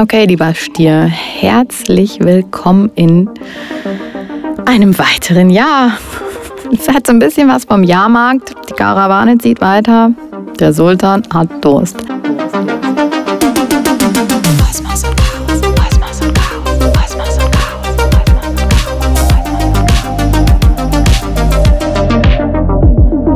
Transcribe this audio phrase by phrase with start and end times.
[0.00, 3.28] Okay, lieber Stier, herzlich willkommen in
[4.64, 5.98] einem weiteren Jahr.
[6.70, 8.54] Es hat so ein bisschen was vom Jahrmarkt.
[8.68, 10.12] Die Karawane zieht weiter.
[10.60, 11.96] Der Sultan hat Durst.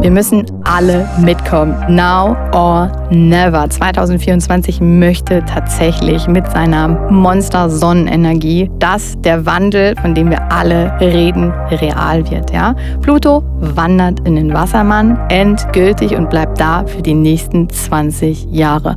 [0.02, 1.76] Wir müssen alle mitkommen.
[1.88, 3.70] Now or never.
[3.70, 12.28] 2024 möchte tatsächlich mit seiner Monster-Sonnenenergie, dass der Wandel, von dem wir alle reden, real
[12.28, 12.50] wird.
[12.50, 12.74] Ja?
[13.00, 18.96] Pluto wandert in den Wassermann endgültig und bleibt da für die nächsten 20 Jahre.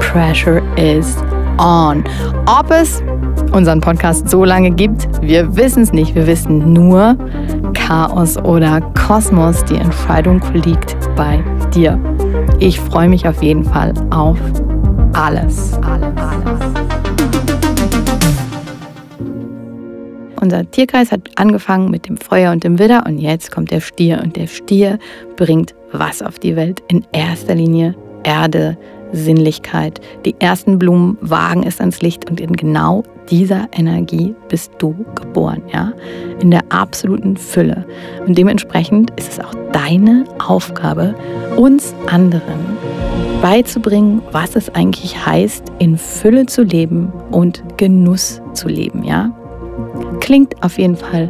[0.00, 1.16] Pressure is
[1.58, 2.04] on.
[2.46, 3.02] Ob es
[3.52, 6.14] unseren Podcast so lange gibt, wir wissen es nicht.
[6.14, 7.16] Wir wissen nur,
[7.74, 11.42] Chaos oder Kosmos, die Entscheidung liegt bei
[11.74, 11.98] dir.
[12.58, 14.38] Ich freue mich auf jeden Fall auf
[15.12, 15.74] alles.
[15.82, 16.84] alles, alles.
[20.40, 24.20] Unser Tierkreis hat angefangen mit dem Feuer und dem Widder und jetzt kommt der Stier
[24.22, 24.98] und der Stier
[25.36, 26.82] bringt was auf die Welt?
[26.88, 28.76] In erster Linie Erde,
[29.14, 30.00] Sinnlichkeit.
[30.24, 35.62] Die ersten Blumen wagen es ans Licht und in genau dieser Energie bist du geboren,
[35.72, 35.92] ja?
[36.40, 37.86] In der absoluten Fülle.
[38.26, 41.14] Und dementsprechend ist es auch deine Aufgabe,
[41.56, 42.76] uns anderen
[43.40, 49.30] beizubringen, was es eigentlich heißt, in Fülle zu leben und Genuss zu leben, ja?
[50.20, 51.28] Klingt auf jeden Fall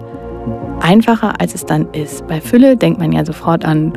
[0.81, 2.27] einfacher, als es dann ist.
[2.29, 3.93] Bei Fülle denkt man ja sofort an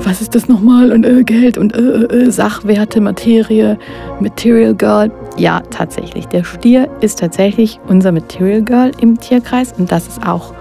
[0.00, 0.92] was ist das nochmal?
[0.92, 3.78] Und äh, Geld und äh, äh, äh, Sachwerte, Materie,
[4.20, 5.10] Material Girl.
[5.36, 6.26] Ja, tatsächlich.
[6.26, 10.54] Der Stier ist tatsächlich unser Material Girl im Tierkreis und das ist auch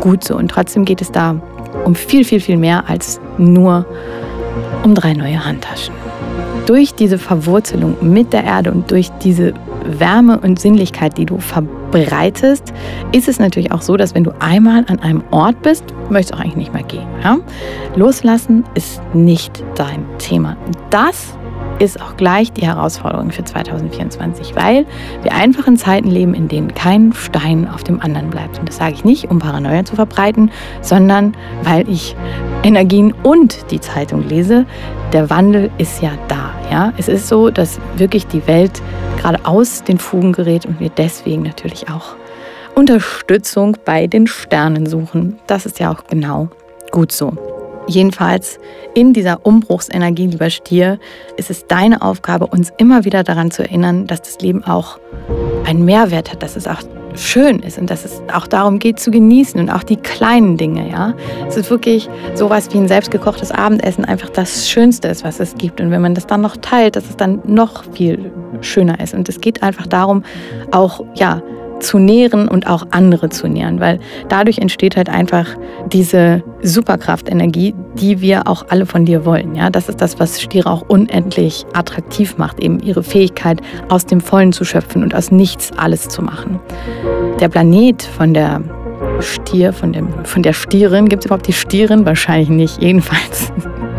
[0.00, 0.36] gut so.
[0.36, 1.40] Und trotzdem geht es da
[1.84, 3.86] um viel, viel, viel mehr als nur
[4.82, 5.94] um drei neue Handtaschen.
[6.66, 12.72] Durch diese Verwurzelung mit der Erde und durch diese Wärme und Sinnlichkeit, die du verbreitest,
[13.12, 16.36] ist es natürlich auch so, dass wenn du einmal an einem Ort bist, möchtest du
[16.36, 17.06] auch eigentlich nicht mehr gehen.
[17.22, 17.38] Ja?
[17.96, 20.56] Loslassen ist nicht dein Thema.
[20.90, 21.34] Das
[21.80, 24.86] ist auch gleich die Herausforderung für 2024, weil
[25.22, 28.58] wir einfach in Zeiten leben, in denen kein Stein auf dem anderen bleibt.
[28.58, 30.50] Und das sage ich nicht, um Paranoia zu verbreiten,
[30.82, 32.14] sondern weil ich
[32.62, 34.66] Energien und die Zeitung lese.
[35.14, 36.50] Der Wandel ist ja da.
[36.70, 36.92] Ja?
[36.98, 38.82] Es ist so, dass wirklich die Welt
[39.20, 42.16] gerade aus den Fugen gerät und wir deswegen natürlich auch
[42.74, 45.38] Unterstützung bei den Sternen suchen.
[45.46, 46.48] Das ist ja auch genau
[46.90, 47.32] gut so.
[47.86, 48.58] Jedenfalls
[48.94, 50.98] in dieser Umbruchsenergie, lieber Stier,
[51.36, 54.98] ist es deine Aufgabe, uns immer wieder daran zu erinnern, dass das Leben auch
[55.64, 56.82] einen Mehrwert hat, dass es auch
[57.14, 60.90] schön ist und dass es auch darum geht zu genießen und auch die kleinen Dinge,
[60.90, 61.14] ja.
[61.48, 65.80] Es ist wirklich sowas wie ein selbstgekochtes Abendessen einfach das Schönste ist, was es gibt
[65.80, 69.28] und wenn man das dann noch teilt, dass es dann noch viel schöner ist und
[69.28, 70.24] es geht einfach darum,
[70.70, 71.42] auch ja
[71.80, 73.98] zu nähren und auch andere zu nähren, weil
[74.28, 75.46] dadurch entsteht halt einfach
[75.92, 79.54] diese Superkraftenergie, die wir auch alle von dir wollen.
[79.54, 84.20] Ja, das ist das, was Stiere auch unendlich attraktiv macht, eben ihre Fähigkeit aus dem
[84.20, 86.60] Vollen zu schöpfen und aus nichts alles zu machen.
[87.40, 88.62] Der Planet von der
[89.20, 92.04] Stier, von, dem, von der Stierin, gibt es überhaupt die Stierin?
[92.04, 92.82] Wahrscheinlich nicht.
[92.82, 93.52] Jedenfalls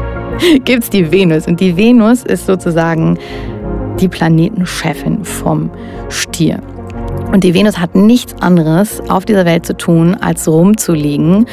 [0.65, 1.47] gibt es die Venus.
[1.47, 3.17] Und die Venus ist sozusagen
[3.99, 5.69] die Planetenchefin vom
[6.09, 6.59] Stier.
[7.31, 11.45] Und die Venus hat nichts anderes auf dieser Welt zu tun, als rumzuliegen,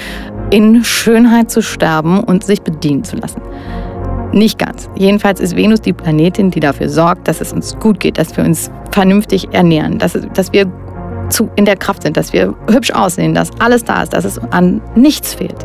[0.51, 3.41] in Schönheit zu sterben und sich bedienen zu lassen.
[4.33, 4.91] Nicht ganz.
[4.97, 8.45] Jedenfalls ist Venus die Planetin, die dafür sorgt, dass es uns gut geht, dass wir
[8.45, 10.71] uns vernünftig ernähren, dass, dass wir
[11.31, 14.39] zu, in der Kraft sind, dass wir hübsch aussehen, dass alles da ist, dass es
[14.39, 15.65] an nichts fehlt.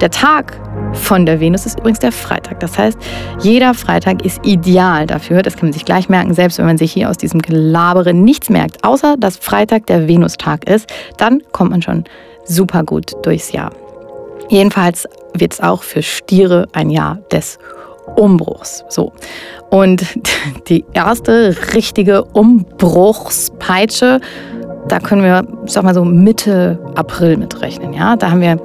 [0.00, 0.60] Der Tag
[0.94, 2.60] von der Venus ist übrigens der Freitag.
[2.60, 2.98] Das heißt,
[3.40, 5.42] jeder Freitag ist ideal dafür.
[5.42, 8.48] Das kann man sich gleich merken, selbst wenn man sich hier aus diesem Gelabere nichts
[8.48, 10.88] merkt, außer dass Freitag der Venustag ist,
[11.18, 12.04] dann kommt man schon
[12.44, 13.70] super gut durchs Jahr.
[14.48, 17.58] Jedenfalls wird es auch für Stiere ein Jahr des
[18.16, 18.84] Umbruchs.
[18.88, 19.12] So.
[19.70, 20.04] Und
[20.68, 24.20] die erste richtige Umbruchspeitsche,
[24.88, 27.94] da können wir, sag mal so, Mitte April mitrechnen.
[27.94, 28.16] Ja?
[28.16, 28.58] Da haben wir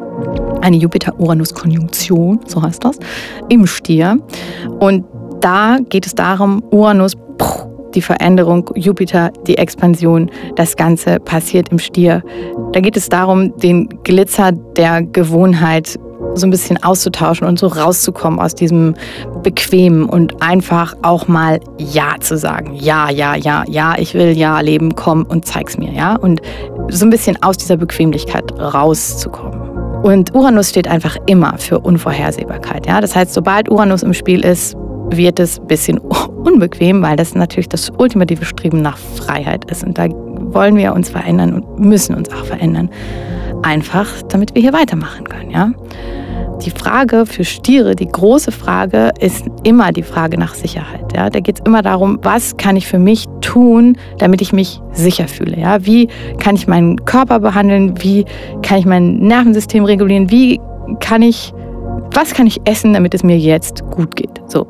[0.61, 2.99] eine Jupiter-Uranus-Konjunktion, so heißt das,
[3.49, 4.17] im Stier.
[4.79, 5.05] Und
[5.41, 7.13] da geht es darum, Uranus,
[7.95, 12.23] die Veränderung, Jupiter, die Expansion, das Ganze passiert im Stier.
[12.73, 15.99] Da geht es darum, den Glitzer der Gewohnheit
[16.35, 18.95] so ein bisschen auszutauschen und so rauszukommen aus diesem
[19.43, 22.75] Bequemen und einfach auch mal Ja zu sagen.
[22.75, 26.15] Ja, ja, ja, ja, ich will Ja leben, komm und zeig's mir, ja.
[26.15, 26.41] Und
[26.89, 29.58] so ein bisschen aus dieser Bequemlichkeit rauszukommen.
[30.03, 32.85] Und Uranus steht einfach immer für Unvorhersehbarkeit.
[32.85, 33.01] Ja?
[33.01, 34.75] Das heißt, sobald Uranus im Spiel ist,
[35.11, 35.97] wird es ein bisschen
[36.43, 39.83] unbequem, weil das natürlich das ultimative Streben nach Freiheit ist.
[39.83, 42.89] Und da wollen wir uns verändern und müssen uns auch verändern.
[43.61, 45.71] Einfach, damit wir hier weitermachen können, ja.
[46.61, 51.15] Die Frage für Stiere, die große Frage, ist immer die Frage nach Sicherheit.
[51.15, 51.29] Ja?
[51.29, 55.29] Da geht es immer darum, was kann ich für mich tun, damit ich mich sicher
[55.29, 55.57] fühle.
[55.57, 55.85] Ja?
[55.85, 56.09] Wie
[56.39, 58.03] kann ich meinen Körper behandeln?
[58.03, 58.25] Wie
[58.61, 60.29] kann ich mein Nervensystem regulieren?
[60.31, 60.59] Wie
[60.99, 61.53] kann ich,
[62.13, 64.41] was kann ich essen, damit es mir jetzt gut geht?
[64.47, 64.67] So.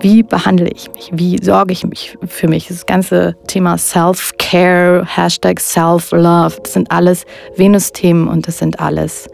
[0.00, 1.10] Wie behandle ich mich?
[1.12, 2.68] Wie sorge ich mich für mich?
[2.68, 7.24] Das ganze Thema Self-Care, Hashtag Self-Love, das sind alles
[7.56, 9.28] Venus-Themen und das sind alles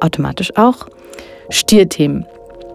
[0.00, 0.86] automatisch auch
[1.50, 2.26] Stierthemen.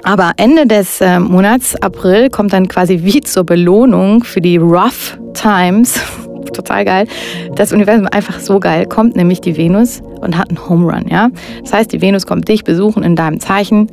[0.03, 5.19] Aber Ende des äh, Monats April kommt dann quasi wie zur Belohnung für die Rough
[5.33, 5.99] Times,
[6.53, 7.07] total geil,
[7.55, 11.07] das Universum einfach so geil, kommt nämlich die Venus und hat einen Home Run.
[11.09, 11.29] Ja?
[11.61, 13.87] Das heißt, die Venus kommt dich besuchen in deinem Zeichen.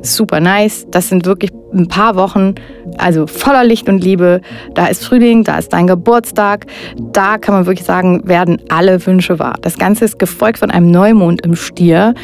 [0.00, 0.86] Super nice.
[0.90, 2.54] Das sind wirklich ein paar Wochen,
[2.98, 4.40] also voller Licht und Liebe.
[4.74, 6.66] Da ist Frühling, da ist dein Geburtstag.
[7.12, 9.56] Da kann man wirklich sagen, werden alle Wünsche wahr.
[9.60, 12.14] Das Ganze ist gefolgt von einem Neumond im Stier.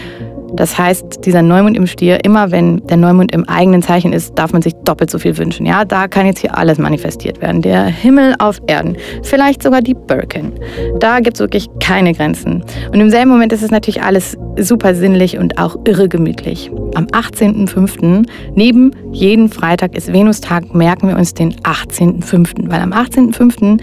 [0.56, 4.52] Das heißt, dieser Neumond im Stier, immer wenn der Neumond im eigenen Zeichen ist, darf
[4.52, 5.66] man sich doppelt so viel wünschen.
[5.66, 7.62] Ja, da kann jetzt hier alles manifestiert werden.
[7.62, 10.52] Der Himmel auf Erden, vielleicht sogar die Birken.
[11.00, 12.64] Da gibt es wirklich keine Grenzen.
[12.92, 16.70] Und im selben Moment ist es natürlich alles super sinnlich und auch irre gemütlich.
[16.94, 18.26] Am 18.05.
[18.54, 22.70] neben jeden Freitag ist Venustag, merken wir uns den 18.05.
[22.70, 23.80] Weil am 18.05.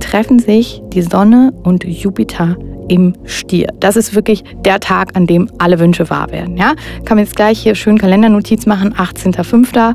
[0.00, 2.56] treffen sich die Sonne und Jupiter
[2.90, 3.68] im Stier.
[3.78, 6.56] Das ist wirklich der Tag, an dem alle Wünsche wahr werden.
[6.56, 6.74] Ja?
[7.04, 9.94] Kann man jetzt gleich hier schön Kalendernotiz machen, 18.05.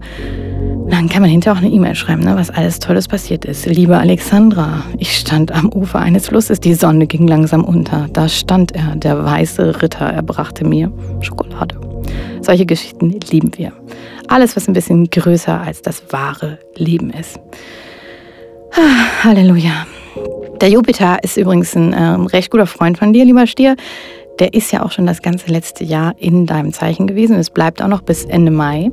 [0.90, 3.66] Dann kann man hinterher auch eine E-Mail schreiben, ne, was alles Tolles passiert ist.
[3.66, 8.08] Liebe Alexandra, ich stand am Ufer eines Flusses, die Sonne ging langsam unter.
[8.14, 10.92] Da stand er, der weiße Ritter, er brachte mir
[11.22, 11.76] Schokolade.
[12.42, 13.74] Solche Geschichten lieben wir.
[14.28, 17.40] Alles, was ein bisschen größer als das wahre Leben ist.
[18.72, 19.86] Ah, Halleluja.
[20.62, 23.76] Der Jupiter ist übrigens ein ähm, recht guter Freund von dir, lieber Stier.
[24.40, 27.38] Der ist ja auch schon das ganze letzte Jahr in deinem Zeichen gewesen.
[27.38, 28.92] Es bleibt auch noch bis Ende Mai.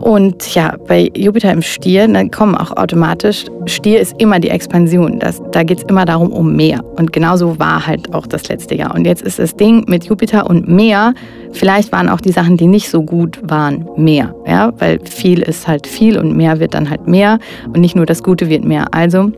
[0.00, 5.18] Und ja, bei Jupiter im Stier, dann kommen auch automatisch, Stier ist immer die Expansion.
[5.18, 6.84] Das, da geht es immer darum, um mehr.
[6.96, 8.94] Und genauso war halt auch das letzte Jahr.
[8.94, 11.14] Und jetzt ist das Ding mit Jupiter und mehr,
[11.52, 14.34] vielleicht waren auch die Sachen, die nicht so gut waren, mehr.
[14.46, 14.74] Ja?
[14.78, 17.38] Weil viel ist halt viel und mehr wird dann halt mehr.
[17.66, 18.92] Und nicht nur das Gute wird mehr.
[18.92, 19.32] Also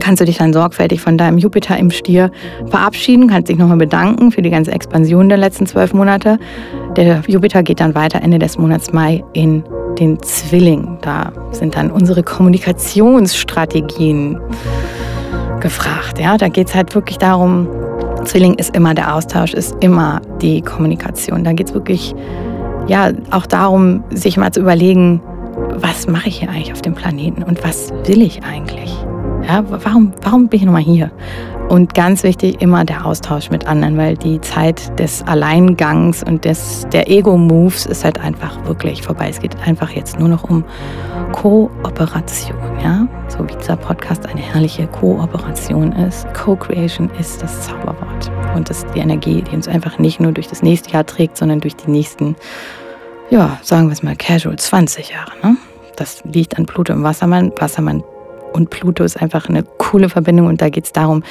[0.00, 2.30] kannst du dich dann sorgfältig von deinem Jupiter im Stier
[2.66, 6.38] verabschieden, kannst dich nochmal bedanken für die ganze Expansion der letzten zwölf Monate.
[6.96, 9.64] Der Jupiter geht dann weiter Ende des Monats Mai in
[9.98, 10.98] den Zwilling.
[11.02, 14.38] Da sind dann unsere Kommunikationsstrategien
[15.60, 16.18] gefragt.
[16.18, 17.68] Ja, da geht es halt wirklich darum,
[18.24, 21.44] Zwilling ist immer der Austausch, ist immer die Kommunikation.
[21.44, 22.14] Da geht es wirklich
[22.86, 25.20] ja auch darum, sich mal zu überlegen,
[25.76, 28.94] was mache ich hier eigentlich auf dem Planeten und was will ich eigentlich?
[29.46, 31.10] Ja, warum, warum bin ich nochmal hier?
[31.68, 36.86] Und ganz wichtig, immer der Austausch mit anderen, weil die Zeit des Alleingangs und des,
[36.92, 39.28] der Ego-Moves ist halt einfach wirklich vorbei.
[39.30, 40.64] Es geht einfach jetzt nur noch um
[41.32, 43.08] Kooperation, ja?
[43.28, 46.26] So wie dieser Podcast eine herrliche Kooperation ist.
[46.34, 48.30] Co-Creation ist das Zauberwort.
[48.54, 51.38] Und das ist die Energie, die uns einfach nicht nur durch das nächste Jahr trägt,
[51.38, 52.36] sondern durch die nächsten,
[53.30, 55.56] ja, sagen wir es mal, casual 20 Jahre, ne?
[55.96, 57.52] Das liegt an Pluto im Wassermann.
[57.58, 58.02] Wassermann
[58.52, 61.22] und Pluto ist einfach eine coole Verbindung und da geht es darum,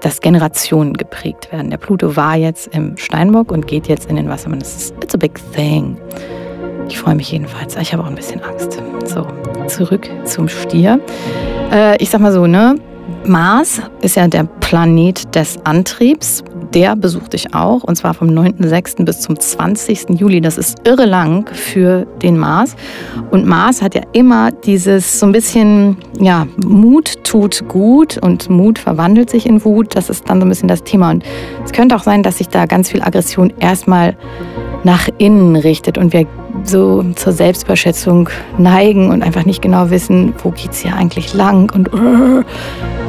[0.00, 1.70] dass Generationen geprägt werden.
[1.70, 4.58] Der Pluto war jetzt im Steinbock und geht jetzt in den Wassermann.
[4.58, 5.96] Das ist it's a big thing.
[6.88, 7.76] Ich freue mich jedenfalls.
[7.76, 8.82] Ich habe auch ein bisschen Angst.
[9.04, 9.26] So,
[9.68, 11.00] zurück zum Stier.
[11.72, 12.74] Äh, ich sag mal so, ne?
[13.26, 16.42] Mars ist ja der Planet des Antriebs.
[16.74, 19.04] Der besucht dich auch und zwar vom 9.6.
[19.04, 20.18] bis zum 20.
[20.18, 20.40] Juli.
[20.40, 22.74] Das ist irre lang für den Mars.
[23.30, 28.78] Und Mars hat ja immer dieses so ein bisschen, ja, Mut tut gut und Mut
[28.78, 29.94] verwandelt sich in Wut.
[29.94, 31.10] Das ist dann so ein bisschen das Thema.
[31.10, 31.24] Und
[31.64, 34.16] es könnte auch sein, dass sich da ganz viel Aggression erstmal
[34.84, 36.26] nach innen richtet und wir
[36.64, 41.72] so zur Selbstüberschätzung neigen und einfach nicht genau wissen, wo geht es hier eigentlich lang
[41.74, 42.42] und uh,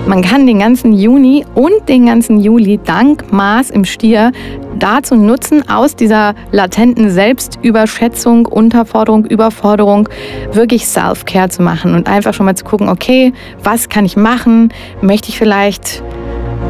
[0.06, 4.32] man kann den ganzen Juni und den ganzen Juli dank Mars im Stier
[4.78, 10.10] dazu nutzen, aus dieser latenten Selbstüberschätzung, Unterforderung, Überforderung
[10.52, 13.32] wirklich Self-Care zu machen und einfach schon mal zu gucken, okay,
[13.64, 14.74] was kann ich machen?
[15.02, 16.04] Möchte ich vielleicht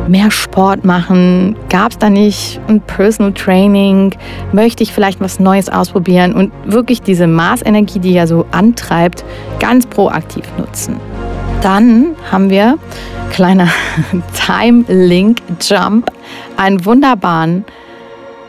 [0.08, 1.56] mehr Sport machen?
[1.70, 4.16] Gab es da nicht ein Personal Training?
[4.52, 9.24] Möchte ich vielleicht was Neues ausprobieren und wirklich diese Marsenergie, die ja so antreibt,
[9.60, 10.98] ganz proaktiv nutzen?
[11.62, 12.78] Dann haben wir,
[13.32, 13.70] kleiner
[14.46, 16.12] Time Link Jump,
[16.58, 17.66] einen wunderbaren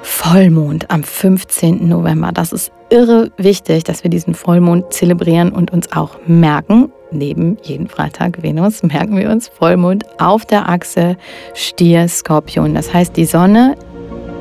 [0.02, 1.88] Vollmond am 15.
[1.88, 2.30] November.
[2.32, 7.88] Das ist irre wichtig, dass wir diesen Vollmond zelebrieren und uns auch merken, neben jeden
[7.88, 11.16] Freitag Venus, merken wir uns Vollmond auf der Achse
[11.54, 12.74] Stier-Skorpion.
[12.74, 13.76] Das heißt, die Sonne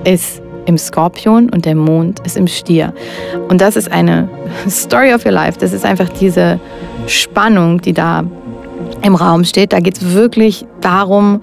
[0.03, 2.93] ist im Skorpion und der Mond ist im Stier.
[3.49, 4.29] Und das ist eine
[4.69, 5.57] Story of your life.
[5.59, 6.59] Das ist einfach diese
[7.07, 8.23] Spannung, die da
[9.01, 9.73] im Raum steht.
[9.73, 11.41] Da geht es wirklich darum,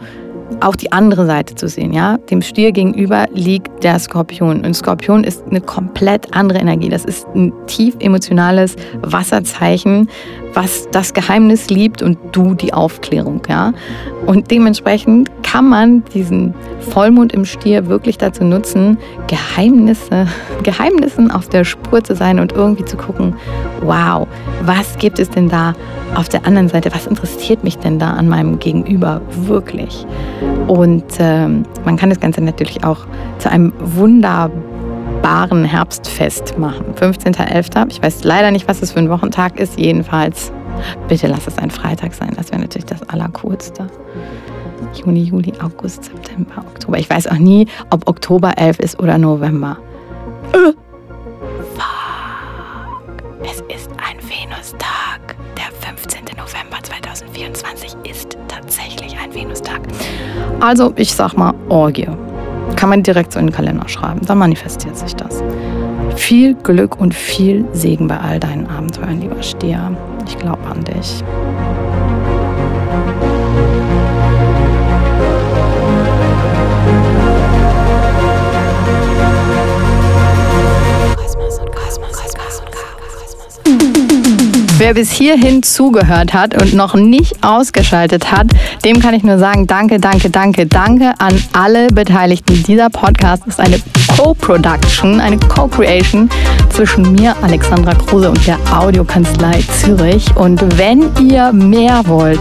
[0.60, 1.92] auch die andere Seite zu sehen.
[1.92, 2.18] Ja?
[2.30, 4.64] Dem Stier gegenüber liegt der Skorpion.
[4.64, 6.88] Und Skorpion ist eine komplett andere Energie.
[6.88, 10.08] Das ist ein tief emotionales Wasserzeichen,
[10.54, 13.42] was das Geheimnis liebt und du die Aufklärung.
[13.48, 13.72] Ja?
[14.26, 20.26] Und dementsprechend kann man diesen Vollmond im Stier wirklich dazu nutzen, Geheimnisse,
[20.62, 23.34] Geheimnissen auf der Spur zu sein und irgendwie zu gucken,
[23.82, 24.26] wow,
[24.62, 25.74] was gibt es denn da
[26.14, 26.92] auf der anderen Seite?
[26.92, 30.06] Was interessiert mich denn da an meinem Gegenüber wirklich?
[30.66, 33.06] Und ähm, man kann das Ganze natürlich auch
[33.38, 36.86] zu einem wunderbaren Herbstfest machen.
[37.00, 37.90] 15.11.
[37.90, 39.78] Ich weiß leider nicht, was es für ein Wochentag ist.
[39.78, 40.52] Jedenfalls,
[41.08, 42.30] bitte lass es ein Freitag sein.
[42.36, 43.86] Das wäre natürlich das Allercoolste.
[44.94, 46.98] Juni, Juli, August, September, Oktober.
[46.98, 49.78] Ich weiß auch nie, ob Oktober 11 ist oder November.
[50.52, 50.79] Äh.
[60.60, 62.08] Also, ich sag mal, Orgie.
[62.76, 64.20] Kann man direkt so in den Kalender schreiben.
[64.26, 65.42] Dann manifestiert sich das.
[66.16, 69.96] Viel Glück und viel Segen bei all deinen Abenteuern, lieber Stier.
[70.26, 71.24] Ich glaube an dich.
[84.80, 88.46] Wer bis hierhin zugehört hat und noch nicht ausgeschaltet hat,
[88.82, 92.62] dem kann ich nur sagen, danke, danke, danke, danke an alle Beteiligten.
[92.62, 93.78] Dieser Podcast ist eine
[94.16, 96.30] Co-Production, eine Co-Creation
[96.70, 100.34] zwischen mir, Alexandra Kruse und der Audiokanzlei Zürich.
[100.34, 102.40] Und wenn ihr mehr wollt,